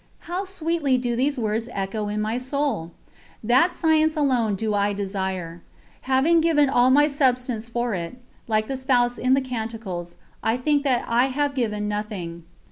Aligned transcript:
How 0.21 0.45
sweetly 0.45 0.97
do 0.97 1.15
these 1.15 1.37
words 1.37 1.69
echo 1.71 2.07
in 2.07 2.21
my 2.21 2.39
soul! 2.39 2.89
That 3.43 3.71
science 3.71 4.17
alone 4.17 4.55
do 4.55 4.73
I 4.73 4.93
desire. 4.93 5.61
Having 6.09 6.41
given 6.41 6.69
all 6.71 6.89
my 6.89 7.07
substance 7.07 7.67
for 7.67 7.93
it, 7.93 8.15
like 8.47 8.67
the 8.67 8.77
Spouse 8.77 9.19
in 9.19 9.35
the 9.35 9.41
Canticles, 9.41 10.15
"I 10.41 10.57
think 10.57 10.83
that 10.85 11.05
I 11.07 11.27
have 11.27 11.53
given 11.53 11.87
nothing." 11.87 12.41